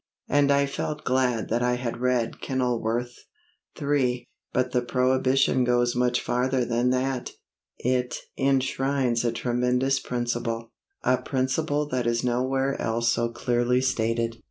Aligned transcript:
And 0.27 0.51
I 0.51 0.65
felt 0.65 1.03
glad 1.03 1.47
that 1.49 1.61
I 1.61 1.75
had 1.75 2.01
read 2.01 2.41
Kenilworth. 2.41 3.19
III 3.79 4.25
But 4.51 4.71
the 4.71 4.81
prohibition 4.81 5.63
goes 5.63 5.95
much 5.95 6.19
farther 6.21 6.65
than 6.65 6.89
that. 6.89 7.33
It 7.77 8.17
enshrines 8.35 9.23
a 9.23 9.31
tremendous 9.31 9.99
principle, 9.99 10.71
a 11.03 11.19
principle 11.19 11.85
that 11.89 12.07
is 12.07 12.23
nowhere 12.23 12.81
else 12.81 13.11
so 13.11 13.29
clearly 13.29 13.79
stated. 13.79 14.39